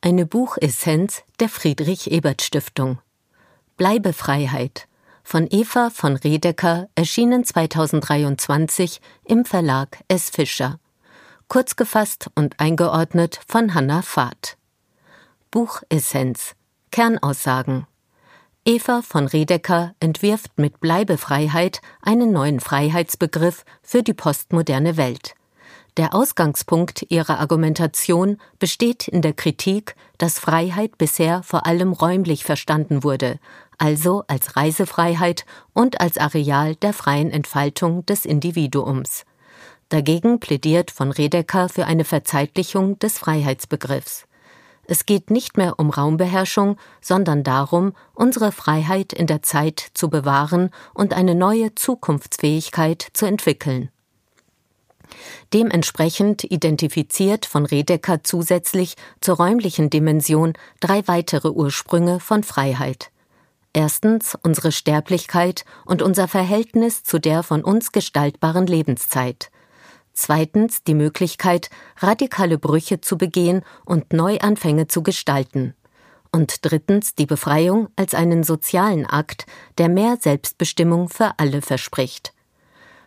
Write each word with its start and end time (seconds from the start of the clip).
Eine 0.00 0.26
Buchessenz 0.26 1.22
der 1.40 1.48
Friedrich 1.48 2.10
Ebert 2.10 2.42
Stiftung. 2.42 2.98
Bleibefreiheit 3.76 4.86
von 5.22 5.48
Eva 5.50 5.90
von 5.90 6.16
Redeker 6.16 6.88
erschienen 6.94 7.42
2023 7.44 9.00
im 9.24 9.44
Verlag 9.44 9.98
S. 10.08 10.28
Fischer. 10.30 10.78
Kurz 11.48 11.76
gefasst 11.76 12.30
und 12.34 12.60
eingeordnet 12.60 13.40
von 13.48 13.74
Hanna 13.74 14.02
Fahrt. 14.02 14.58
Buchessenz 15.50 16.54
Kernaussagen 16.90 17.86
Eva 18.66 19.02
von 19.02 19.26
Redeker 19.26 19.94
entwirft 20.00 20.58
mit 20.58 20.80
Bleibefreiheit 20.80 21.80
einen 22.00 22.32
neuen 22.32 22.60
Freiheitsbegriff 22.60 23.64
für 23.82 24.02
die 24.02 24.14
postmoderne 24.14 24.96
Welt. 24.96 25.34
Der 25.96 26.12
Ausgangspunkt 26.12 27.06
ihrer 27.10 27.38
Argumentation 27.38 28.38
besteht 28.58 29.06
in 29.06 29.22
der 29.22 29.32
Kritik, 29.32 29.94
dass 30.18 30.40
Freiheit 30.40 30.98
bisher 30.98 31.44
vor 31.44 31.66
allem 31.66 31.92
räumlich 31.92 32.42
verstanden 32.42 33.04
wurde, 33.04 33.38
also 33.78 34.24
als 34.26 34.56
Reisefreiheit 34.56 35.46
und 35.72 36.00
als 36.00 36.18
Areal 36.18 36.74
der 36.74 36.94
freien 36.94 37.30
Entfaltung 37.30 38.04
des 38.06 38.24
Individuums. 38.24 39.24
Dagegen 39.88 40.40
plädiert 40.40 40.90
von 40.90 41.12
Redeker 41.12 41.68
für 41.68 41.86
eine 41.86 42.04
Verzeitlichung 42.04 42.98
des 42.98 43.18
Freiheitsbegriffs. 43.18 44.26
Es 44.86 45.06
geht 45.06 45.30
nicht 45.30 45.56
mehr 45.56 45.78
um 45.78 45.90
Raumbeherrschung, 45.90 46.76
sondern 47.00 47.44
darum, 47.44 47.92
unsere 48.14 48.50
Freiheit 48.50 49.12
in 49.12 49.28
der 49.28 49.42
Zeit 49.42 49.90
zu 49.94 50.10
bewahren 50.10 50.70
und 50.92 51.14
eine 51.14 51.36
neue 51.36 51.76
Zukunftsfähigkeit 51.76 53.06
zu 53.12 53.26
entwickeln. 53.26 53.90
Dementsprechend 55.52 56.44
identifiziert 56.44 57.46
von 57.46 57.66
Redeker 57.66 58.22
zusätzlich 58.24 58.96
zur 59.20 59.36
räumlichen 59.36 59.90
Dimension 59.90 60.54
drei 60.80 61.06
weitere 61.06 61.48
Ursprünge 61.48 62.20
von 62.20 62.42
Freiheit. 62.42 63.10
Erstens 63.72 64.36
unsere 64.42 64.70
Sterblichkeit 64.70 65.64
und 65.84 66.00
unser 66.00 66.28
Verhältnis 66.28 67.02
zu 67.02 67.18
der 67.18 67.42
von 67.42 67.64
uns 67.64 67.90
gestaltbaren 67.90 68.66
Lebenszeit. 68.66 69.50
Zweitens 70.12 70.84
die 70.84 70.94
Möglichkeit, 70.94 71.70
radikale 71.98 72.56
Brüche 72.56 73.00
zu 73.00 73.18
begehen 73.18 73.62
und 73.84 74.12
Neuanfänge 74.12 74.86
zu 74.86 75.02
gestalten. 75.02 75.74
Und 76.30 76.58
drittens 76.62 77.14
die 77.14 77.26
Befreiung 77.26 77.88
als 77.96 78.14
einen 78.14 78.44
sozialen 78.44 79.06
Akt, 79.06 79.46
der 79.78 79.88
mehr 79.88 80.18
Selbstbestimmung 80.20 81.08
für 81.08 81.32
alle 81.38 81.62
verspricht. 81.62 82.33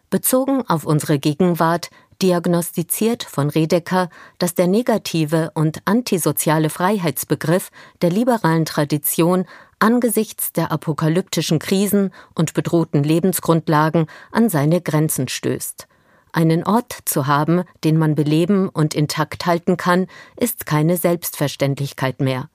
Bezogen 0.09 0.63
auf 0.67 0.85
unsere 0.85 1.19
Gegenwart 1.19 1.89
diagnostiziert 2.21 3.23
von 3.23 3.49
Redeker, 3.49 4.09
dass 4.39 4.55
der 4.55 4.67
negative 4.67 5.51
und 5.53 5.81
antisoziale 5.85 6.69
Freiheitsbegriff 6.69 7.71
der 8.01 8.09
liberalen 8.09 8.65
Tradition 8.65 9.45
angesichts 9.79 10.51
der 10.53 10.71
apokalyptischen 10.71 11.59
Krisen 11.59 12.11
und 12.33 12.53
bedrohten 12.53 13.03
Lebensgrundlagen 13.03 14.07
an 14.31 14.49
seine 14.49 14.81
Grenzen 14.81 15.27
stößt. 15.27 15.87
Einen 16.31 16.63
Ort 16.63 16.97
zu 17.05 17.27
haben, 17.27 17.63
den 17.83 17.97
man 17.97 18.15
beleben 18.15 18.69
und 18.69 18.95
intakt 18.95 19.45
halten 19.45 19.77
kann, 19.77 20.07
ist 20.35 20.65
keine 20.65 20.97
Selbstverständlichkeit 20.97 22.21
mehr. 22.21 22.49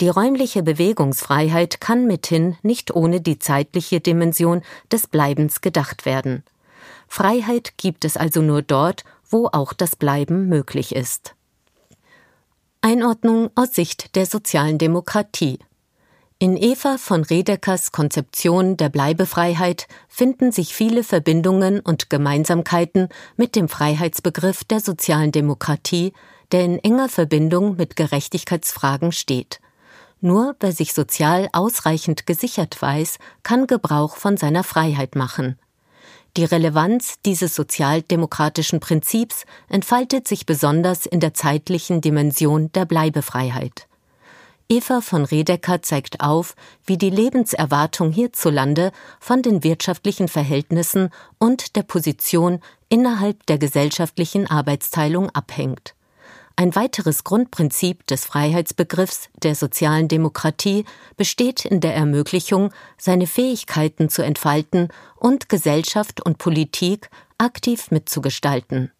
Die 0.00 0.08
räumliche 0.08 0.62
Bewegungsfreiheit 0.62 1.80
kann 1.80 2.06
mithin 2.06 2.56
nicht 2.62 2.94
ohne 2.94 3.20
die 3.20 3.38
zeitliche 3.38 4.00
Dimension 4.00 4.62
des 4.92 5.06
Bleibens 5.06 5.62
gedacht 5.62 6.04
werden. 6.04 6.44
Freiheit 7.08 7.78
gibt 7.78 8.04
es 8.04 8.16
also 8.16 8.42
nur 8.42 8.62
dort, 8.62 9.04
wo 9.28 9.48
auch 9.52 9.72
das 9.72 9.96
Bleiben 9.96 10.48
möglich 10.48 10.94
ist. 10.94 11.34
Einordnung 12.80 13.50
aus 13.54 13.72
Sicht 13.74 14.14
der 14.14 14.26
sozialen 14.26 14.78
Demokratie. 14.78 15.58
In 16.38 16.56
Eva 16.56 16.98
von 16.98 17.24
Redekers 17.24 17.92
Konzeption 17.92 18.76
der 18.76 18.90
Bleibefreiheit 18.90 19.88
finden 20.06 20.52
sich 20.52 20.74
viele 20.74 21.02
Verbindungen 21.02 21.80
und 21.80 22.10
Gemeinsamkeiten 22.10 23.08
mit 23.36 23.56
dem 23.56 23.68
Freiheitsbegriff 23.68 24.62
der 24.64 24.80
sozialen 24.80 25.32
Demokratie, 25.32 26.12
der 26.52 26.64
in 26.64 26.78
enger 26.78 27.08
Verbindung 27.08 27.76
mit 27.76 27.96
Gerechtigkeitsfragen 27.96 29.12
steht. 29.12 29.60
Nur 30.20 30.56
wer 30.60 30.72
sich 30.72 30.92
sozial 30.92 31.48
ausreichend 31.52 32.26
gesichert 32.26 32.80
weiß, 32.80 33.18
kann 33.42 33.66
Gebrauch 33.66 34.16
von 34.16 34.36
seiner 34.36 34.62
Freiheit 34.62 35.14
machen. 35.14 35.58
Die 36.36 36.44
Relevanz 36.44 37.16
dieses 37.24 37.54
sozialdemokratischen 37.54 38.78
Prinzips 38.78 39.46
entfaltet 39.70 40.28
sich 40.28 40.44
besonders 40.44 41.06
in 41.06 41.20
der 41.20 41.32
zeitlichen 41.32 42.02
Dimension 42.02 42.70
der 42.72 42.84
Bleibefreiheit. 42.84 43.88
Eva 44.68 45.00
von 45.00 45.24
Redeker 45.24 45.80
zeigt 45.80 46.20
auf, 46.20 46.54
wie 46.84 46.98
die 46.98 47.08
Lebenserwartung 47.08 48.12
hierzulande 48.12 48.92
von 49.18 49.40
den 49.40 49.64
wirtschaftlichen 49.64 50.28
Verhältnissen 50.28 51.08
und 51.38 51.74
der 51.74 51.84
Position 51.84 52.60
innerhalb 52.90 53.46
der 53.46 53.56
gesellschaftlichen 53.56 54.46
Arbeitsteilung 54.46 55.30
abhängt. 55.30 55.95
Ein 56.58 56.74
weiteres 56.74 57.22
Grundprinzip 57.22 58.06
des 58.06 58.24
Freiheitsbegriffs 58.24 59.28
der 59.42 59.54
sozialen 59.54 60.08
Demokratie 60.08 60.86
besteht 61.18 61.66
in 61.66 61.80
der 61.80 61.94
Ermöglichung, 61.94 62.72
seine 62.96 63.26
Fähigkeiten 63.26 64.08
zu 64.08 64.22
entfalten 64.22 64.88
und 65.16 65.50
Gesellschaft 65.50 66.24
und 66.24 66.38
Politik 66.38 67.10
aktiv 67.36 67.90
mitzugestalten. 67.90 68.90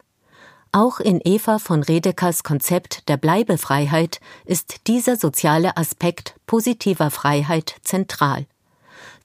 Auch 0.71 1.00
in 1.00 1.22
Eva 1.25 1.59
von 1.59 1.83
Redekers 1.83 2.43
Konzept 2.43 3.09
der 3.09 3.16
Bleibefreiheit 3.16 4.21
ist 4.45 4.87
dieser 4.87 5.16
soziale 5.16 5.78
Aspekt 5.78 6.34
positiver 6.47 7.11
Freiheit 7.11 7.77
zentral. 7.81 8.45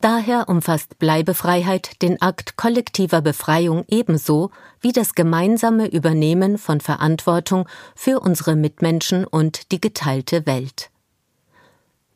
Daher 0.01 0.49
umfasst 0.49 0.97
Bleibefreiheit 0.97 2.01
den 2.01 2.19
Akt 2.23 2.57
kollektiver 2.57 3.21
Befreiung 3.21 3.85
ebenso 3.87 4.49
wie 4.79 4.93
das 4.93 5.13
gemeinsame 5.13 5.87
Übernehmen 5.87 6.57
von 6.57 6.81
Verantwortung 6.81 7.67
für 7.95 8.19
unsere 8.19 8.55
Mitmenschen 8.55 9.25
und 9.25 9.71
die 9.71 9.79
geteilte 9.79 10.47
Welt. 10.47 10.89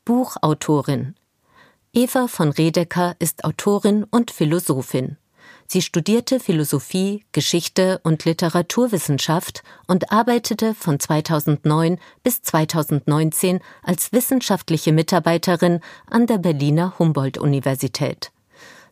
Buchautorin 0.04 1.14
Eva 1.94 2.28
von 2.28 2.50
Redeker 2.50 3.16
ist 3.20 3.46
Autorin 3.46 4.04
und 4.04 4.32
Philosophin. 4.32 5.18
Sie 5.68 5.82
studierte 5.82 6.40
Philosophie, 6.40 7.26
Geschichte 7.32 8.00
und 8.04 8.26
Literaturwissenschaft 8.26 9.64
und 9.88 10.12
arbeitete 10.12 10.76
von 10.76 11.00
2009 11.00 12.00
bis 12.24 12.42
2019 12.44 13.60
als 13.82 14.12
wissenschaftliche 14.12 14.92
Mitarbeiterin 14.92 15.80
an 16.10 16.28
der 16.28 16.38
Berliner 16.38 17.00
Humboldt-Universität. 17.00 18.32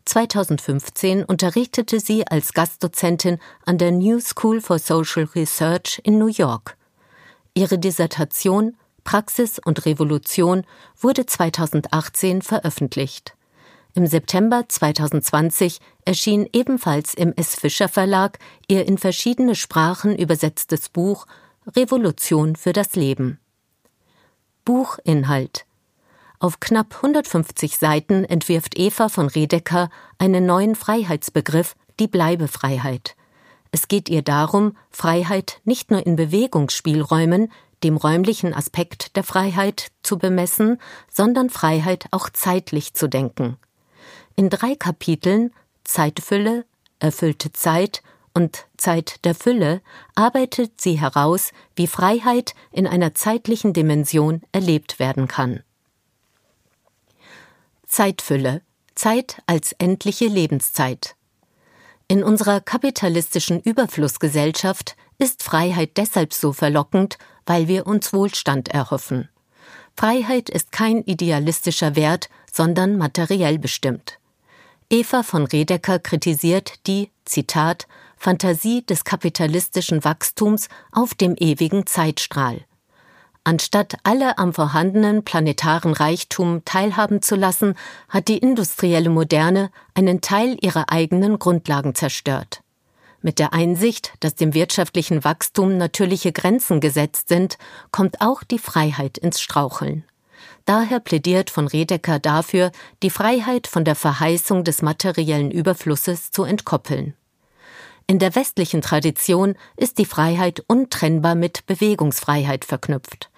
2015 0.06 1.23
unterrichtete 1.23 2.00
sie 2.00 2.28
als 2.28 2.53
Gastdozentin 2.53 3.39
an 3.66 3.78
der 3.78 3.91
New 3.91 4.19
School 4.19 4.59
for 4.59 4.79
Social 4.79 5.29
Research 5.35 6.01
in 6.03 6.17
New 6.17 6.28
York. 6.28 6.75
Ihre 7.53 7.78
Dissertation 7.78 8.75
Praxis 9.03 9.59
und 9.59 9.85
Revolution 9.85 10.66
wurde 11.00 11.25
2018 11.25 12.41
veröffentlicht. 12.41 13.35
Im 13.95 14.07
September 14.07 14.63
2020 14.67 15.79
erschien 16.03 16.49
ebenfalls 16.51 17.13
im 17.13 17.31
S. 17.35 17.55
Fischer 17.55 17.87
Verlag 17.87 18.39
ihr 18.67 18.87
in 18.87 18.97
verschiedene 18.97 19.53
Sprachen 19.53 20.17
übersetztes 20.17 20.89
Buch 20.89 21.27
Revolution 21.67 22.55
für 22.55 22.73
das 22.73 22.95
Leben. 22.95 23.39
Buchinhalt 24.65 25.67
Auf 26.39 26.59
knapp 26.59 26.95
150 26.95 27.77
Seiten 27.77 28.25
entwirft 28.25 28.79
Eva 28.79 29.09
von 29.09 29.27
Redeker 29.27 29.91
einen 30.17 30.47
neuen 30.47 30.73
Freiheitsbegriff, 30.73 31.75
die 31.99 32.07
Bleibefreiheit. 32.07 33.15
Es 33.71 33.87
geht 33.87 34.09
ihr 34.09 34.23
darum, 34.23 34.75
Freiheit 34.89 35.61
nicht 35.65 35.91
nur 35.91 36.03
in 36.03 36.15
Bewegungsspielräumen, 36.15 37.51
dem 37.83 37.97
räumlichen 37.97 38.56
Aspekt 38.56 39.15
der 39.18 39.23
Freiheit, 39.23 39.91
zu 40.01 40.18
bemessen, 40.18 40.79
sondern 41.12 41.51
Freiheit 41.51 42.07
auch 42.09 42.29
zeitlich 42.31 42.95
zu 42.95 43.07
denken. 43.07 43.57
In 44.35 44.50
drei 44.50 44.75
Kapiteln 44.75 45.51
Zeitfülle, 45.83 46.65
erfüllte 47.00 47.51
Zeit 47.51 48.01
und 48.33 48.65
Zeit 48.77 49.24
der 49.25 49.35
Fülle 49.35 49.81
arbeitet 50.15 50.81
sie 50.81 51.00
heraus, 51.00 51.51
wie 51.75 51.88
Freiheit 51.88 52.56
in 52.71 52.88
einer 52.88 53.13
zeitlichen 53.13 53.74
Dimension 53.74 54.41
erlebt 54.51 54.97
werden 55.00 55.27
kann. 55.27 55.62
Zeitfülle 57.85 58.62
Zeit 58.95 59.41
als 59.45 59.74
endliche 59.74 60.25
Lebenszeit. 60.25 61.15
In 62.07 62.24
unserer 62.24 62.59
kapitalistischen 62.59 63.59
Überflussgesellschaft 63.62 64.95
ist 65.18 65.44
Freiheit 65.44 65.97
deshalb 65.97 66.33
so 66.33 66.53
verlockend, 66.53 67.18
weil 67.45 67.68
wir 67.68 67.85
uns 67.88 68.13
Wohlstand 68.13 68.69
erhoffen. 68.69 69.30
Freiheit 69.95 70.50
ist 70.50 70.71
kein 70.71 71.03
idealistischer 71.03 71.95
Wert, 71.95 72.30
sondern 72.51 72.97
materiell 72.97 73.59
bestimmt. 73.59 74.19
Eva 74.94 75.24
von 75.24 75.48
Redeker 75.48 75.98
kritisiert 75.98 76.86
die, 76.86 77.10
Zitat, 77.25 77.88
Fantasie 78.16 78.86
des 78.86 79.04
kapitalistischen 79.04 80.04
Wachstums 80.04 80.69
auf 80.92 81.16
dem 81.16 81.34
ewigen 81.36 81.88
Zeitstrahl. 81.88 82.62
Anstatt 83.44 83.95
alle 84.04 84.38
am 84.38 84.54
vorhandenen 84.54 85.25
planetaren 85.25 85.94
Reichtum 85.94 86.63
teilhaben 86.63 87.24
zu 87.24 87.36
lassen, 87.36 87.74
hat 88.07 88.28
die 88.28 88.38
industrielle 88.38 89.10
Moderne 89.10 89.72
einen 89.95 90.22
Teil 90.22 90.57
ihrer 90.62 90.92
eigenen 90.92 91.40
Grundlagen 91.40 91.95
zerstört. 91.95 92.62
Mit 93.24 93.40
der 93.40 93.51
Einsicht, 93.51 94.13
dass 94.19 94.36
dem 94.36 94.54
wirtschaftlichen 94.54 95.24
Wachstum 95.24 95.75
natürliche 95.75 96.31
Grenzen 96.31 96.81
gesetzt 96.81 97.30
sind, 97.30 97.57
kommt 97.90 98.22
auch 98.22 98.44
die 98.44 98.60
Freiheit 98.60 99.18
ins 99.18 99.42
Straucheln. 99.42 100.04
Daher 100.65 101.00
plädiert 101.00 101.50
von 101.50 101.68
Redeker 101.68 102.19
dafür, 102.19 102.71
die 103.01 103.10
Freiheit 103.10 103.68
von 103.68 103.83
der 103.83 103.95
Verheißung 103.95 104.63
des 104.63 104.81
materiellen 104.81 105.51
Überflusses 105.51 106.31
zu 106.31 106.44
entkoppeln. 106.44 107.15
In 108.07 108.19
der 108.19 108.36
westlichen 108.36 108.81
Tradition 108.81 109.56
ist 109.75 109.98
die 109.98 110.06
Freiheit 110.06 110.63
untrennbar 110.68 111.36
mit 111.36 111.65
Bewegungsfreiheit 111.65 112.65
verknüpft. 112.65 113.30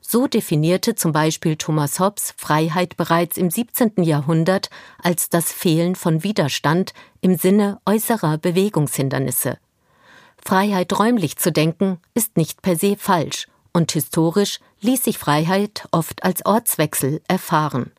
So 0.00 0.26
definierte 0.26 0.94
zum 0.94 1.12
Beispiel 1.12 1.56
Thomas 1.56 2.00
Hobbes 2.00 2.34
Freiheit 2.36 2.96
bereits 2.96 3.36
im 3.36 3.50
17. 3.50 4.02
Jahrhundert 4.02 4.70
als 5.02 5.28
das 5.28 5.52
Fehlen 5.52 5.94
von 5.94 6.22
Widerstand 6.22 6.94
im 7.20 7.36
Sinne 7.36 7.80
äußerer 7.86 8.38
Bewegungshindernisse. 8.38 9.58
Freiheit 10.42 10.98
räumlich 10.98 11.36
zu 11.36 11.52
denken 11.52 11.98
ist 12.14 12.38
nicht 12.38 12.62
per 12.62 12.76
se 12.76 12.96
falsch, 12.98 13.46
und 13.72 13.92
historisch 13.92 14.60
ließ 14.80 15.04
sich 15.04 15.18
Freiheit 15.18 15.88
oft 15.90 16.24
als 16.24 16.44
Ortswechsel 16.44 17.20
erfahren. 17.28 17.92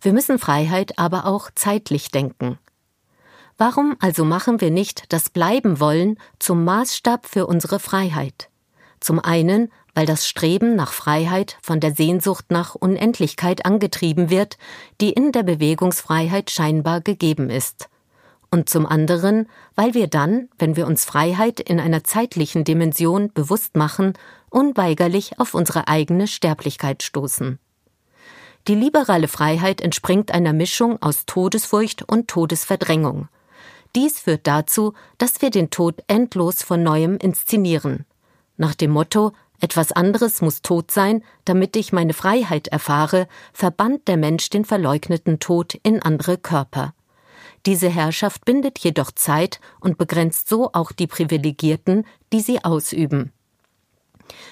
Wir 0.00 0.12
müssen 0.12 0.38
Freiheit 0.38 0.98
aber 0.98 1.26
auch 1.26 1.50
zeitlich 1.54 2.10
denken. 2.10 2.58
Warum 3.58 3.96
also 4.00 4.24
machen 4.24 4.60
wir 4.60 4.70
nicht 4.70 5.12
das 5.12 5.30
Bleiben 5.30 5.78
wollen 5.78 6.18
zum 6.38 6.64
Maßstab 6.64 7.26
für 7.26 7.46
unsere 7.46 7.78
Freiheit? 7.78 8.48
Zum 8.98 9.20
einen, 9.20 9.70
weil 9.94 10.06
das 10.06 10.26
Streben 10.26 10.74
nach 10.74 10.92
Freiheit 10.92 11.58
von 11.62 11.78
der 11.78 11.94
Sehnsucht 11.94 12.46
nach 12.48 12.74
Unendlichkeit 12.74 13.66
angetrieben 13.66 14.30
wird, 14.30 14.56
die 15.00 15.12
in 15.12 15.32
der 15.32 15.42
Bewegungsfreiheit 15.42 16.50
scheinbar 16.50 17.00
gegeben 17.00 17.50
ist. 17.50 17.88
Und 18.50 18.68
zum 18.68 18.86
anderen, 18.86 19.48
weil 19.74 19.94
wir 19.94 20.08
dann, 20.08 20.48
wenn 20.58 20.76
wir 20.76 20.86
uns 20.86 21.04
Freiheit 21.04 21.60
in 21.60 21.80
einer 21.80 22.04
zeitlichen 22.04 22.64
Dimension 22.64 23.32
bewusst 23.32 23.76
machen, 23.76 24.14
unweigerlich 24.52 25.38
auf 25.38 25.54
unsere 25.54 25.88
eigene 25.88 26.26
Sterblichkeit 26.26 27.02
stoßen. 27.02 27.58
Die 28.68 28.74
liberale 28.74 29.26
Freiheit 29.26 29.80
entspringt 29.80 30.30
einer 30.30 30.52
Mischung 30.52 31.02
aus 31.02 31.26
Todesfurcht 31.26 32.02
und 32.02 32.28
Todesverdrängung. 32.28 33.28
Dies 33.96 34.20
führt 34.20 34.46
dazu, 34.46 34.94
dass 35.18 35.42
wir 35.42 35.50
den 35.50 35.70
Tod 35.70 36.02
endlos 36.06 36.62
von 36.62 36.82
neuem 36.82 37.16
inszenieren. 37.16 38.06
Nach 38.56 38.74
dem 38.74 38.92
Motto 38.92 39.32
etwas 39.60 39.92
anderes 39.92 40.42
muss 40.42 40.62
tot 40.62 40.90
sein, 40.90 41.22
damit 41.44 41.76
ich 41.76 41.92
meine 41.92 42.14
Freiheit 42.14 42.68
erfahre, 42.68 43.28
verbannt 43.52 44.08
der 44.08 44.16
Mensch 44.16 44.50
den 44.50 44.64
verleugneten 44.64 45.38
Tod 45.38 45.74
in 45.82 46.02
andere 46.02 46.36
Körper. 46.36 46.94
Diese 47.64 47.88
Herrschaft 47.88 48.44
bindet 48.44 48.80
jedoch 48.80 49.12
Zeit 49.12 49.60
und 49.78 49.98
begrenzt 49.98 50.48
so 50.48 50.70
auch 50.72 50.90
die 50.90 51.06
Privilegierten, 51.06 52.04
die 52.32 52.40
sie 52.40 52.64
ausüben. 52.64 53.32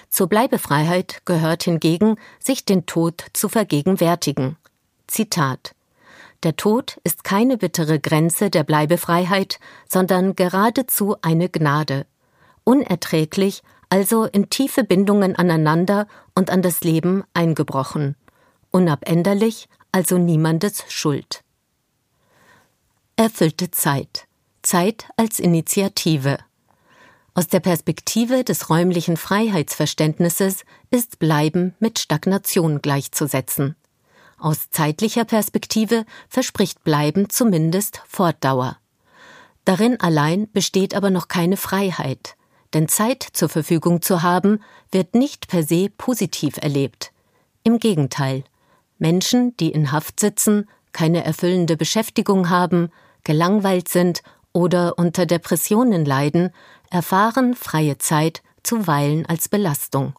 Zur 0.09 0.27
Bleibefreiheit 0.27 1.21
gehört 1.25 1.63
hingegen, 1.63 2.15
sich 2.39 2.65
den 2.65 2.85
Tod 2.85 3.25
zu 3.33 3.49
vergegenwärtigen. 3.49 4.57
Zitat 5.07 5.75
Der 6.43 6.55
Tod 6.55 6.99
ist 7.03 7.23
keine 7.23 7.57
bittere 7.57 7.99
Grenze 7.99 8.49
der 8.49 8.63
Bleibefreiheit, 8.63 9.59
sondern 9.87 10.35
geradezu 10.35 11.15
eine 11.21 11.49
Gnade. 11.49 12.05
Unerträglich, 12.63 13.63
also 13.89 14.25
in 14.25 14.49
tiefe 14.49 14.83
Bindungen 14.83 15.35
aneinander 15.35 16.07
und 16.33 16.49
an 16.49 16.61
das 16.61 16.81
Leben 16.81 17.23
eingebrochen. 17.33 18.15
Unabänderlich, 18.71 19.67
also 19.91 20.17
niemandes 20.17 20.85
Schuld. 20.87 21.43
Erfüllte 23.17 23.71
Zeit. 23.71 24.27
Zeit 24.61 25.09
als 25.17 25.39
Initiative. 25.39 26.37
Aus 27.33 27.47
der 27.47 27.61
Perspektive 27.61 28.43
des 28.43 28.69
räumlichen 28.69 29.15
Freiheitsverständnisses 29.15 30.65
ist 30.89 31.17
Bleiben 31.17 31.75
mit 31.79 31.99
Stagnation 31.99 32.81
gleichzusetzen. 32.81 33.75
Aus 34.37 34.69
zeitlicher 34.69 35.23
Perspektive 35.23 36.05
verspricht 36.27 36.83
Bleiben 36.83 37.29
zumindest 37.29 38.01
Fortdauer. 38.05 38.77
Darin 39.63 39.97
allein 40.01 40.51
besteht 40.51 40.93
aber 40.93 41.09
noch 41.09 41.29
keine 41.29 41.55
Freiheit, 41.55 42.35
denn 42.73 42.89
Zeit 42.89 43.23
zur 43.31 43.47
Verfügung 43.47 44.01
zu 44.01 44.23
haben, 44.23 44.61
wird 44.91 45.15
nicht 45.15 45.47
per 45.47 45.63
se 45.63 45.89
positiv 45.97 46.57
erlebt. 46.57 47.13
Im 47.63 47.79
Gegenteil. 47.79 48.43
Menschen, 48.97 49.55
die 49.57 49.71
in 49.71 49.91
Haft 49.91 50.19
sitzen, 50.19 50.67
keine 50.91 51.23
erfüllende 51.23 51.77
Beschäftigung 51.77 52.49
haben, 52.49 52.89
gelangweilt 53.23 53.87
sind 53.87 54.21
oder 54.53 54.97
unter 54.97 55.25
Depressionen 55.25 56.05
leiden, 56.05 56.51
erfahren 56.89 57.55
freie 57.55 57.97
Zeit 57.97 58.41
zuweilen 58.63 59.25
als 59.25 59.49
Belastung. 59.49 60.13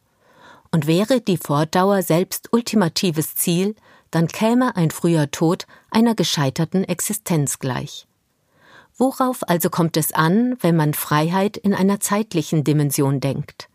Und 0.70 0.87
wäre 0.87 1.20
die 1.20 1.37
Fortdauer 1.37 2.02
selbst 2.02 2.52
ultimatives 2.52 3.34
Ziel, 3.34 3.76
dann 4.11 4.29
käme 4.29 4.76
ein 4.76 4.90
früher 4.90 5.31
Tod 5.31 5.67
einer 5.90 6.14
gescheiterten 6.14 6.84
Existenz 6.84 7.58
gleich. 7.58 8.06
Worauf 8.96 9.49
also 9.49 9.70
kommt 9.70 9.96
es 9.96 10.12
an, 10.12 10.56
wenn 10.61 10.76
man 10.76 10.94
Freiheit 10.94 11.56
in 11.56 11.75
einer 11.75 12.00
zeitlichen 12.00 12.62
Dimension 12.62 13.20
denkt? 13.20 13.69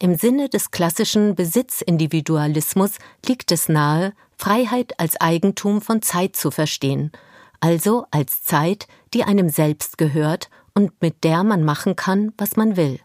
Im 0.00 0.14
Sinne 0.14 0.48
des 0.48 0.70
klassischen 0.70 1.34
Besitzindividualismus 1.34 2.92
liegt 3.26 3.50
es 3.50 3.68
nahe, 3.68 4.12
Freiheit 4.36 5.00
als 5.00 5.20
Eigentum 5.20 5.80
von 5.80 6.02
Zeit 6.02 6.36
zu 6.36 6.50
verstehen, 6.50 7.10
also 7.60 8.06
als 8.10 8.42
Zeit, 8.42 8.86
die 9.14 9.24
einem 9.24 9.48
selbst 9.48 9.98
gehört 9.98 10.50
und 10.74 11.02
mit 11.02 11.24
der 11.24 11.44
man 11.44 11.64
machen 11.64 11.96
kann, 11.96 12.32
was 12.38 12.56
man 12.56 12.76
will. 12.76 13.00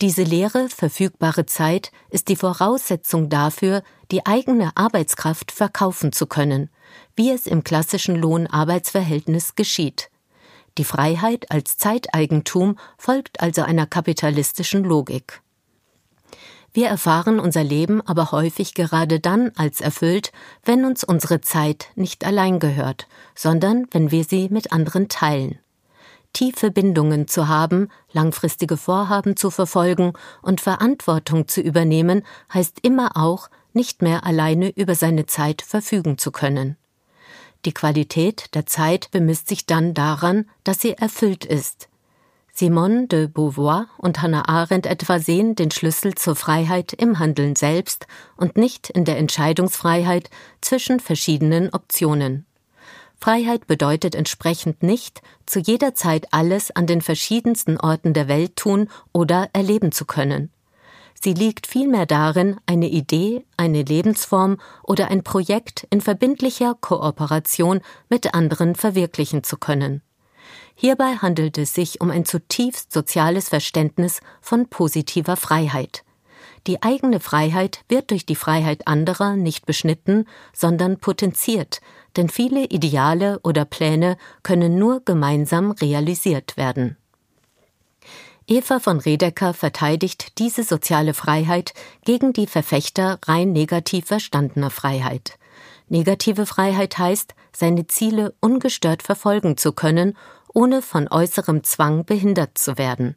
Diese 0.00 0.24
leere, 0.24 0.68
verfügbare 0.68 1.46
Zeit 1.46 1.92
ist 2.10 2.28
die 2.28 2.36
Voraussetzung 2.36 3.28
dafür, 3.28 3.82
die 4.10 4.26
eigene 4.26 4.76
Arbeitskraft 4.76 5.52
verkaufen 5.52 6.12
zu 6.12 6.26
können, 6.26 6.70
wie 7.14 7.30
es 7.30 7.46
im 7.46 7.62
klassischen 7.62 8.16
Lohn-Arbeitsverhältnis 8.16 9.54
geschieht. 9.54 10.10
Die 10.78 10.84
Freiheit 10.84 11.50
als 11.50 11.76
Zeiteigentum 11.76 12.78
folgt 12.98 13.40
also 13.40 13.62
einer 13.62 13.86
kapitalistischen 13.86 14.82
Logik. 14.82 15.42
Wir 16.74 16.88
erfahren 16.88 17.38
unser 17.38 17.62
Leben 17.62 18.00
aber 18.00 18.32
häufig 18.32 18.74
gerade 18.74 19.20
dann 19.20 19.52
als 19.56 19.80
erfüllt, 19.80 20.32
wenn 20.64 20.84
uns 20.84 21.04
unsere 21.04 21.40
Zeit 21.40 21.88
nicht 21.96 22.24
allein 22.24 22.58
gehört, 22.58 23.08
sondern 23.34 23.86
wenn 23.90 24.10
wir 24.10 24.24
sie 24.24 24.48
mit 24.50 24.72
anderen 24.72 25.08
teilen 25.08 25.58
tiefe 26.32 26.70
Bindungen 26.70 27.28
zu 27.28 27.48
haben, 27.48 27.88
langfristige 28.12 28.76
Vorhaben 28.76 29.36
zu 29.36 29.50
verfolgen 29.50 30.12
und 30.40 30.60
Verantwortung 30.60 31.48
zu 31.48 31.60
übernehmen, 31.60 32.22
heißt 32.52 32.78
immer 32.82 33.16
auch, 33.16 33.48
nicht 33.74 34.02
mehr 34.02 34.24
alleine 34.26 34.70
über 34.70 34.94
seine 34.94 35.26
Zeit 35.26 35.62
verfügen 35.62 36.18
zu 36.18 36.30
können. 36.30 36.76
Die 37.64 37.72
Qualität 37.72 38.54
der 38.54 38.66
Zeit 38.66 39.10
bemisst 39.12 39.48
sich 39.48 39.66
dann 39.66 39.94
daran, 39.94 40.46
dass 40.64 40.80
sie 40.80 40.92
erfüllt 40.92 41.44
ist. 41.44 41.88
Simone 42.54 43.06
de 43.06 43.28
Beauvoir 43.28 43.86
und 43.96 44.20
Hannah 44.20 44.46
Arendt 44.46 44.86
etwa 44.86 45.18
sehen 45.18 45.54
den 45.54 45.70
Schlüssel 45.70 46.14
zur 46.14 46.36
Freiheit 46.36 46.92
im 46.92 47.18
Handeln 47.18 47.56
selbst 47.56 48.06
und 48.36 48.58
nicht 48.58 48.90
in 48.90 49.06
der 49.06 49.16
Entscheidungsfreiheit 49.16 50.28
zwischen 50.60 51.00
verschiedenen 51.00 51.72
Optionen. 51.72 52.44
Freiheit 53.18 53.66
bedeutet 53.66 54.14
entsprechend 54.14 54.82
nicht, 54.82 55.22
zu 55.46 55.60
jeder 55.60 55.94
Zeit 55.94 56.26
alles 56.30 56.70
an 56.70 56.86
den 56.86 57.00
verschiedensten 57.00 57.78
Orten 57.78 58.12
der 58.12 58.28
Welt 58.28 58.56
tun 58.56 58.90
oder 59.12 59.48
erleben 59.54 59.90
zu 59.90 60.04
können. 60.04 60.50
Sie 61.18 61.32
liegt 61.32 61.66
vielmehr 61.66 62.04
darin, 62.04 62.56
eine 62.66 62.88
Idee, 62.88 63.46
eine 63.56 63.82
Lebensform 63.82 64.58
oder 64.82 65.08
ein 65.08 65.22
Projekt 65.22 65.86
in 65.88 66.02
verbindlicher 66.02 66.74
Kooperation 66.78 67.80
mit 68.10 68.34
anderen 68.34 68.74
verwirklichen 68.74 69.42
zu 69.42 69.56
können. 69.56 70.02
Hierbei 70.74 71.16
handelt 71.16 71.58
es 71.58 71.74
sich 71.74 72.00
um 72.00 72.10
ein 72.10 72.24
zutiefst 72.24 72.92
soziales 72.92 73.48
Verständnis 73.48 74.20
von 74.40 74.68
positiver 74.68 75.36
Freiheit. 75.36 76.04
Die 76.66 76.82
eigene 76.82 77.18
Freiheit 77.18 77.80
wird 77.88 78.10
durch 78.10 78.24
die 78.24 78.36
Freiheit 78.36 78.86
anderer 78.86 79.34
nicht 79.34 79.66
beschnitten, 79.66 80.26
sondern 80.52 80.98
potenziert, 80.98 81.80
denn 82.16 82.28
viele 82.28 82.64
Ideale 82.66 83.40
oder 83.42 83.64
Pläne 83.64 84.16
können 84.42 84.78
nur 84.78 85.00
gemeinsam 85.04 85.72
realisiert 85.72 86.56
werden. 86.56 86.96
Eva 88.46 88.80
von 88.80 88.98
Redeker 88.98 89.54
verteidigt 89.54 90.38
diese 90.38 90.62
soziale 90.62 91.14
Freiheit 91.14 91.74
gegen 92.04 92.32
die 92.32 92.46
Verfechter 92.46 93.18
rein 93.26 93.52
negativ 93.52 94.06
verstandener 94.06 94.70
Freiheit. 94.70 95.38
Negative 95.88 96.46
Freiheit 96.46 96.98
heißt, 96.98 97.34
seine 97.54 97.86
Ziele 97.86 98.34
ungestört 98.40 99.02
verfolgen 99.02 99.56
zu 99.56 99.72
können, 99.72 100.16
ohne 100.54 100.82
von 100.82 101.08
äußerem 101.08 101.64
Zwang 101.64 102.04
behindert 102.04 102.58
zu 102.58 102.78
werden. 102.78 103.16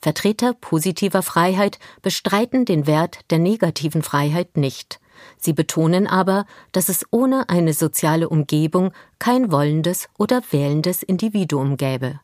Vertreter 0.00 0.54
positiver 0.54 1.22
Freiheit 1.22 1.78
bestreiten 2.02 2.64
den 2.64 2.86
Wert 2.86 3.20
der 3.30 3.38
negativen 3.38 4.02
Freiheit 4.02 4.56
nicht. 4.56 5.00
Sie 5.38 5.52
betonen 5.52 6.06
aber, 6.06 6.46
dass 6.72 6.88
es 6.88 7.04
ohne 7.10 7.48
eine 7.48 7.72
soziale 7.72 8.28
Umgebung 8.28 8.92
kein 9.18 9.50
wollendes 9.50 10.08
oder 10.18 10.42
wählendes 10.50 11.02
Individuum 11.02 11.76
gäbe. 11.76 12.20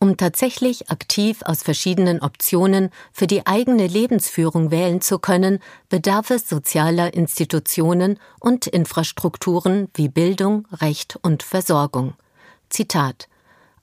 Um 0.00 0.16
tatsächlich 0.16 0.90
aktiv 0.90 1.42
aus 1.42 1.64
verschiedenen 1.64 2.20
Optionen 2.20 2.90
für 3.12 3.26
die 3.26 3.46
eigene 3.46 3.88
Lebensführung 3.88 4.70
wählen 4.70 5.00
zu 5.00 5.18
können, 5.18 5.58
bedarf 5.88 6.30
es 6.30 6.48
sozialer 6.48 7.14
Institutionen 7.14 8.20
und 8.38 8.68
Infrastrukturen 8.68 9.88
wie 9.94 10.08
Bildung, 10.08 10.68
Recht 10.72 11.18
und 11.22 11.42
Versorgung. 11.42 12.14
Zitat 12.70 13.28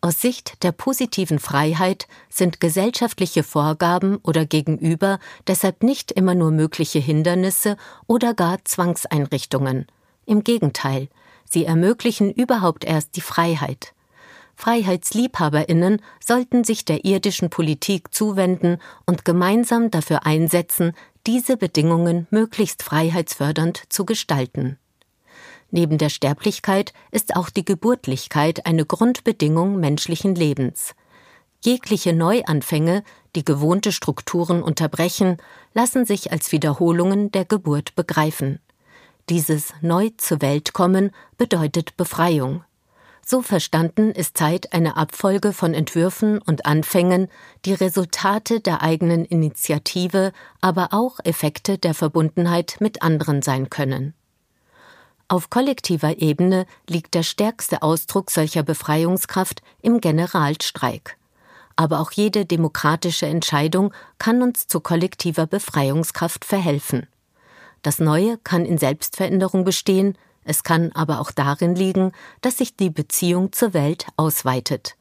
aus 0.05 0.21
Sicht 0.21 0.61
der 0.61 0.71
positiven 0.71 1.39
Freiheit 1.39 2.07
sind 2.29 2.59
gesellschaftliche 2.59 3.41
Vorgaben 3.41 4.17
oder 4.17 4.45
Gegenüber 4.45 5.17
deshalb 5.47 5.81
nicht 5.81 6.11
immer 6.11 6.35
nur 6.35 6.51
mögliche 6.51 6.99
Hindernisse 6.99 7.75
oder 8.05 8.35
gar 8.35 8.63
Zwangseinrichtungen. 8.63 9.87
Im 10.27 10.43
Gegenteil, 10.43 11.09
sie 11.49 11.65
ermöglichen 11.65 12.31
überhaupt 12.31 12.85
erst 12.85 13.15
die 13.15 13.21
Freiheit. 13.21 13.95
Freiheitsliebhaberinnen 14.55 15.99
sollten 16.23 16.63
sich 16.63 16.85
der 16.85 17.03
irdischen 17.03 17.49
Politik 17.49 18.13
zuwenden 18.13 18.77
und 19.07 19.25
gemeinsam 19.25 19.89
dafür 19.89 20.27
einsetzen, 20.27 20.93
diese 21.25 21.57
Bedingungen 21.57 22.27
möglichst 22.29 22.83
freiheitsfördernd 22.83 23.81
zu 23.89 24.05
gestalten. 24.05 24.77
Neben 25.71 25.97
der 25.97 26.09
Sterblichkeit 26.09 26.93
ist 27.11 27.35
auch 27.35 27.49
die 27.49 27.65
Geburtlichkeit 27.65 28.65
eine 28.65 28.85
Grundbedingung 28.85 29.79
menschlichen 29.79 30.35
Lebens. 30.35 30.95
Jegliche 31.63 32.13
Neuanfänge, 32.13 33.03
die 33.35 33.43
gewohnte 33.43 33.91
Strukturen 33.91 34.61
unterbrechen, 34.61 35.37
lassen 35.73 36.05
sich 36.05 36.31
als 36.31 36.51
Wiederholungen 36.51 37.31
der 37.31 37.45
Geburt 37.45 37.95
begreifen. 37.95 38.59
Dieses 39.29 39.73
Neu 39.81 40.11
zur 40.17 40.41
Welt 40.41 40.73
kommen 40.73 41.11
bedeutet 41.37 41.97
Befreiung. 41.97 42.63
So 43.25 43.41
verstanden 43.41 44.11
ist 44.11 44.37
Zeit 44.37 44.71
eine 44.71 44.97
Abfolge 44.97 45.51
von 45.51 45.73
Entwürfen 45.73 46.37
und 46.37 46.67
Anfängen, 46.67 47.27
die 47.65 47.73
Resultate 47.73 48.59
der 48.59 48.83
eigenen 48.83 49.25
Initiative, 49.25 50.31
aber 50.61 50.89
auch 50.91 51.19
Effekte 51.23 51.79
der 51.79 51.95
Verbundenheit 51.95 52.77
mit 52.79 53.01
anderen 53.01 53.41
sein 53.41 53.71
können. 53.71 54.13
Auf 55.27 55.49
kollektiver 55.49 56.19
Ebene 56.19 56.67
liegt 56.87 57.15
der 57.15 57.23
stärkste 57.23 57.81
Ausdruck 57.81 58.29
solcher 58.29 58.61
Befreiungskraft 58.61 59.63
im 59.81 59.99
Generalstreik. 59.99 61.17
Aber 61.75 61.99
auch 61.99 62.11
jede 62.11 62.45
demokratische 62.45 63.25
Entscheidung 63.25 63.91
kann 64.19 64.41
uns 64.43 64.67
zu 64.67 64.79
kollektiver 64.79 65.47
Befreiungskraft 65.47 66.45
verhelfen. 66.45 67.07
Das 67.81 67.99
Neue 67.99 68.37
kann 68.37 68.65
in 68.65 68.77
Selbstveränderung 68.77 69.63
bestehen, 69.63 70.17
es 70.43 70.63
kann 70.63 70.91
aber 70.93 71.19
auch 71.19 71.31
darin 71.31 71.75
liegen, 71.75 72.11
dass 72.41 72.57
sich 72.57 72.75
die 72.75 72.91
Beziehung 72.91 73.51
zur 73.51 73.73
Welt 73.73 74.05
ausweitet. 74.15 74.95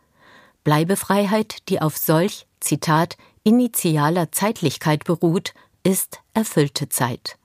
Bleibefreiheit, 0.65 1.69
die 1.69 1.83
auf 1.83 1.99
solch, 1.99 2.47
Zitat, 2.61 3.19
initialer 3.43 4.33
Zeitlichkeit 4.33 5.05
beruht, 5.05 5.53
ist 5.83 6.21
erfüllte 6.33 6.89
Zeit. 6.89 7.37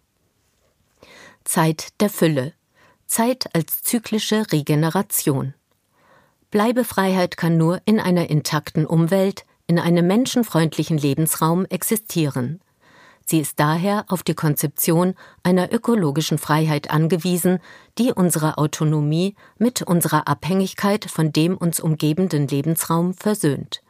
Zeit 1.43 1.89
der 1.99 2.09
Fülle. 2.09 2.53
Zeit 3.09 3.49
als 3.53 3.81
zyklische 3.81 4.45
Regeneration. 4.51 5.55
Bleibefreiheit 6.51 7.37
kann 7.37 7.57
nur 7.57 7.81
in 7.85 7.99
einer 7.99 8.29
intakten 8.29 8.85
Umwelt, 8.85 9.45
in 9.65 9.79
einem 9.79 10.05
menschenfreundlichen 10.05 10.97
Lebensraum 10.97 11.65
existieren. 11.65 12.61
Sie 13.25 13.39
ist 13.39 13.59
daher 13.59 14.05
auf 14.09 14.21
die 14.21 14.35
Konzeption 14.35 15.15
einer 15.41 15.73
ökologischen 15.73 16.37
Freiheit 16.37 16.91
angewiesen, 16.91 17.59
die 17.97 18.13
unsere 18.13 18.59
Autonomie 18.59 19.35
mit 19.57 19.81
unserer 19.81 20.27
Abhängigkeit 20.27 21.05
von 21.05 21.33
dem 21.33 21.57
uns 21.57 21.79
umgebenden 21.79 22.47
Lebensraum 22.47 23.15
versöhnt. 23.15 23.81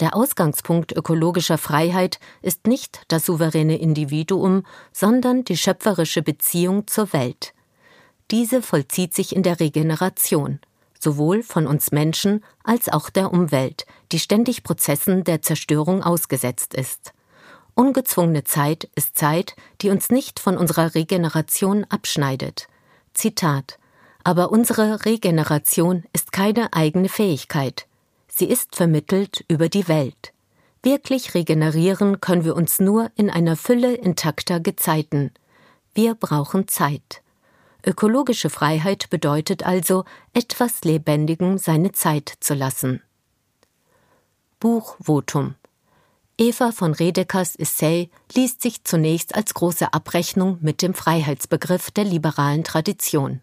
Der 0.00 0.16
Ausgangspunkt 0.16 0.90
ökologischer 0.90 1.58
Freiheit 1.58 2.18
ist 2.42 2.66
nicht 2.66 3.02
das 3.08 3.26
souveräne 3.26 3.78
Individuum, 3.78 4.64
sondern 4.92 5.44
die 5.44 5.56
schöpferische 5.56 6.22
Beziehung 6.22 6.88
zur 6.88 7.12
Welt. 7.12 7.54
Diese 8.30 8.62
vollzieht 8.62 9.14
sich 9.14 9.34
in 9.34 9.42
der 9.42 9.58
Regeneration, 9.58 10.60
sowohl 10.98 11.42
von 11.42 11.66
uns 11.66 11.90
Menschen 11.90 12.44
als 12.62 12.88
auch 12.88 13.10
der 13.10 13.32
Umwelt, 13.32 13.86
die 14.12 14.20
ständig 14.20 14.62
Prozessen 14.62 15.24
der 15.24 15.42
Zerstörung 15.42 16.02
ausgesetzt 16.02 16.74
ist. 16.74 17.12
Ungezwungene 17.74 18.44
Zeit 18.44 18.88
ist 18.94 19.16
Zeit, 19.16 19.56
die 19.80 19.90
uns 19.90 20.10
nicht 20.10 20.38
von 20.38 20.56
unserer 20.56 20.94
Regeneration 20.94 21.84
abschneidet. 21.88 22.68
Zitat 23.14 23.78
Aber 24.22 24.52
unsere 24.52 25.04
Regeneration 25.04 26.04
ist 26.12 26.30
keine 26.30 26.72
eigene 26.72 27.08
Fähigkeit. 27.08 27.86
Sie 28.28 28.44
ist 28.44 28.76
vermittelt 28.76 29.44
über 29.48 29.68
die 29.68 29.88
Welt. 29.88 30.32
Wirklich 30.82 31.34
regenerieren 31.34 32.20
können 32.20 32.44
wir 32.44 32.54
uns 32.54 32.78
nur 32.78 33.10
in 33.16 33.28
einer 33.28 33.56
Fülle 33.56 33.94
intakter 33.94 34.60
Gezeiten. 34.60 35.32
Wir 35.94 36.14
brauchen 36.14 36.68
Zeit. 36.68 37.22
Ökologische 37.86 38.50
Freiheit 38.50 39.10
bedeutet 39.10 39.64
also, 39.64 40.04
etwas 40.34 40.82
Lebendigem 40.82 41.58
seine 41.58 41.92
Zeit 41.92 42.32
zu 42.40 42.54
lassen. 42.54 43.02
Buchvotum 44.58 45.54
Eva 46.36 46.72
von 46.72 46.94
Redekers 46.94 47.54
Essay 47.56 48.10
liest 48.34 48.62
sich 48.62 48.84
zunächst 48.84 49.34
als 49.34 49.52
große 49.52 49.92
Abrechnung 49.92 50.58
mit 50.62 50.80
dem 50.80 50.94
Freiheitsbegriff 50.94 51.90
der 51.90 52.04
liberalen 52.04 52.64
Tradition. 52.64 53.42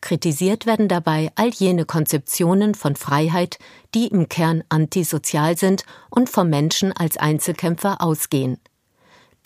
Kritisiert 0.00 0.66
werden 0.66 0.88
dabei 0.88 1.30
all 1.34 1.48
jene 1.48 1.84
Konzeptionen 1.84 2.74
von 2.74 2.96
Freiheit, 2.96 3.58
die 3.94 4.08
im 4.08 4.28
Kern 4.28 4.64
antisozial 4.68 5.56
sind 5.56 5.84
und 6.10 6.28
vom 6.28 6.48
Menschen 6.48 6.92
als 6.92 7.16
Einzelkämpfer 7.16 8.00
ausgehen. 8.00 8.58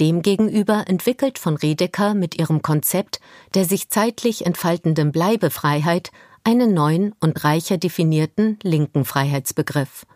Demgegenüber 0.00 0.84
entwickelt 0.86 1.38
von 1.38 1.56
Redeker 1.56 2.14
mit 2.14 2.38
ihrem 2.38 2.62
Konzept 2.62 3.20
der 3.54 3.64
sich 3.64 3.88
zeitlich 3.88 4.46
entfaltenden 4.46 5.12
Bleibefreiheit 5.12 6.10
einen 6.42 6.74
neuen 6.74 7.14
und 7.20 7.44
reicher 7.44 7.78
definierten 7.78 8.58
linken 8.62 9.04
Freiheitsbegriff 9.04 10.06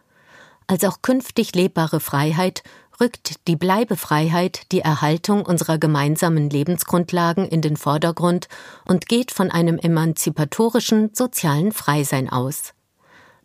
als 0.69 0.85
auch 0.85 1.03
künftig 1.03 1.55
lebbare 1.55 1.99
Freiheit 1.99 2.63
rückt 3.01 3.49
die 3.49 3.57
Bleibefreiheit 3.57 4.71
die 4.71 4.81
Erhaltung 4.81 5.45
unserer 5.47 5.79
gemeinsamen 5.79 6.51
Lebensgrundlagen 6.51 7.47
in 7.47 7.63
den 7.63 7.77
Vordergrund 7.77 8.49
und 8.87 9.09
geht 9.09 9.33
von 9.33 9.51
einem 9.51 9.79
emanzipatorischen 9.79 11.15
sozialen 11.15 11.73
Freisein 11.73 12.29
aus. 12.29 12.75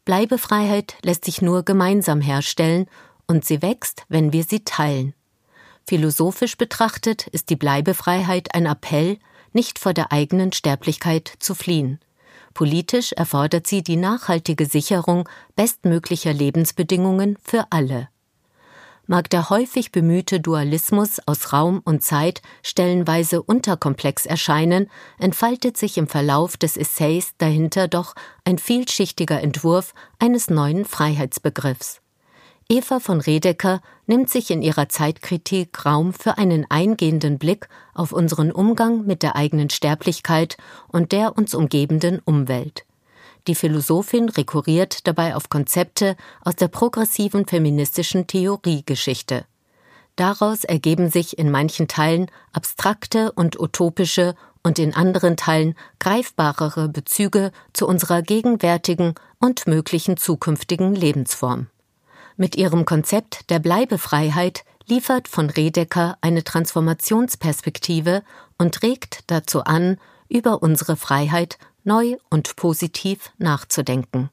Bleibefreiheit 0.06 0.96
lässt 1.02 1.24
sich 1.24 1.42
nur 1.42 1.64
gemeinsam 1.64 2.20
herstellen 2.20 2.88
und 3.26 3.46
sie 3.46 3.62
wächst, 3.62 4.04
wenn 4.10 4.34
wir 4.34 4.44
sie 4.44 4.66
teilen. 4.66 5.14
Philosophisch 5.86 6.58
betrachtet 6.58 7.28
ist 7.28 7.50
die 7.50 7.56
Bleibefreiheit 7.56 8.56
ein 8.56 8.66
Appell, 8.66 9.18
nicht 9.52 9.80
vor 9.80 9.94
der 9.94 10.12
eigenen 10.12 10.54
Sterblichkeit 10.54 11.34
zu 11.40 11.56
fliehen. 11.56 12.00
Politisch 12.54 13.14
erfordert 13.14 13.68
sie 13.68 13.84
die 13.84 13.96
nachhaltige 13.96 14.66
Sicherung 14.66 15.28
bestmöglicher 15.56 16.34
Lebensbedingungen 16.34 17.38
für 17.44 17.66
alle. 17.72 18.10
Mag 19.06 19.30
der 19.30 19.50
häufig 19.50 19.92
bemühte 19.92 20.40
Dualismus 20.40 21.20
aus 21.26 21.52
Raum 21.52 21.82
und 21.84 22.04
Zeit 22.04 22.42
stellenweise 22.62 23.44
unterkomplex 23.44 24.26
erscheinen, 24.26 24.90
entfaltet 25.20 25.76
sich 25.76 25.98
im 25.98 26.08
Verlauf 26.08 26.56
des 26.56 26.78
Essays 26.78 27.34
dahinter 27.38 27.90
doch 27.90 28.16
ein 28.46 28.58
vielschichtiger 28.58 29.42
Entwurf 29.42 29.94
eines 30.20 30.50
neuen 30.50 30.86
Freiheitsbegriffs. 30.86 32.03
Eva 32.74 33.00
von 33.00 33.22
Redeker 33.22 33.84
nimmt 34.08 34.32
sich 34.32 34.50
in 34.50 34.64
ihrer 34.64 34.90
Zeitkritik 34.90 35.86
Raum 35.86 36.12
für 36.12 36.40
einen 36.40 36.66
eingehenden 36.72 37.38
Blick 37.38 37.70
auf 37.94 38.12
unseren 38.12 38.52
Umgang 38.52 39.06
mit 39.06 39.22
der 39.22 39.36
eigenen 39.36 39.70
Sterblichkeit 39.70 40.58
und 40.88 41.12
der 41.12 41.38
uns 41.38 41.54
umgebenden 41.54 42.18
Umwelt. 42.26 42.84
Die 43.46 43.54
Philosophin 43.54 44.28
rekurriert 44.28 45.06
dabei 45.06 45.36
auf 45.36 45.50
Konzepte 45.50 46.16
aus 46.42 46.56
der 46.56 46.68
progressiven 46.68 47.46
feministischen 47.46 48.26
Theoriegeschichte. 48.26 49.46
Daraus 50.16 50.64
ergeben 50.64 51.12
sich 51.12 51.38
in 51.38 51.52
manchen 51.52 51.88
Teilen 51.88 52.26
abstrakte 52.54 53.34
und 53.34 53.60
utopische 53.60 54.34
und 54.64 54.80
in 54.80 54.96
anderen 54.96 55.38
Teilen 55.38 55.76
greifbarere 56.00 56.90
Bezüge 56.90 57.52
zu 57.74 57.88
unserer 57.88 58.24
gegenwärtigen 58.24 59.14
und 59.40 59.68
möglichen 59.68 60.18
zukünftigen 60.18 60.96
Lebensform. 60.96 61.68
Mit 62.36 62.56
ihrem 62.56 62.86
Konzept 62.86 63.50
der 63.50 63.60
Bleibefreiheit 63.60 64.64
liefert 64.88 65.28
von 65.28 65.50
Redeker 65.50 66.18
eine 66.22 66.44
Transformationsperspektive 66.44 68.24
und 68.58 68.82
regt 68.82 69.24
dazu 69.28 69.64
an, 69.64 69.98
über 70.30 70.64
unsere 70.64 70.96
Freiheit 70.96 71.58
neu 71.84 72.16
und 72.30 72.56
positiv 72.56 73.32
nachzudenken. 73.38 74.30